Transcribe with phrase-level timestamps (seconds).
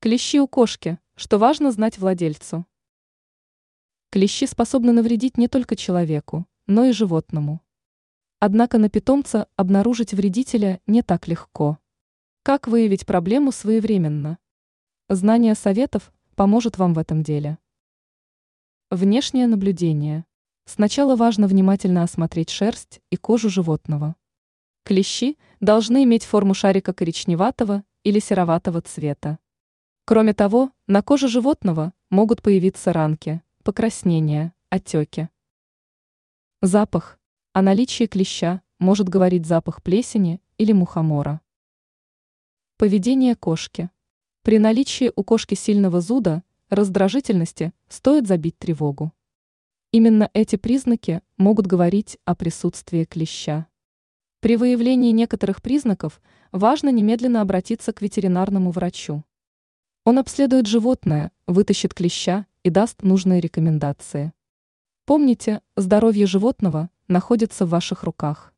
[0.00, 2.64] Клещи у кошки, что важно знать владельцу.
[4.10, 7.60] Клещи способны навредить не только человеку, но и животному.
[8.38, 11.78] Однако на питомца обнаружить вредителя не так легко.
[12.44, 14.38] Как выявить проблему своевременно?
[15.08, 17.58] Знание советов поможет вам в этом деле.
[18.92, 20.26] Внешнее наблюдение.
[20.64, 24.14] Сначала важно внимательно осмотреть шерсть и кожу животного.
[24.84, 29.40] Клещи должны иметь форму шарика коричневатого или сероватого цвета.
[30.08, 35.28] Кроме того, на коже животного могут появиться ранки, покраснения, отеки.
[36.62, 37.20] Запах.
[37.52, 41.42] О наличии клеща может говорить запах плесени или мухомора.
[42.78, 43.90] Поведение кошки.
[44.44, 49.12] При наличии у кошки сильного зуда, раздражительности, стоит забить тревогу.
[49.92, 53.66] Именно эти признаки могут говорить о присутствии клеща.
[54.40, 59.22] При выявлении некоторых признаков важно немедленно обратиться к ветеринарному врачу.
[60.08, 64.32] Он обследует животное, вытащит клеща и даст нужные рекомендации.
[65.04, 68.54] Помните, здоровье животного находится в ваших руках.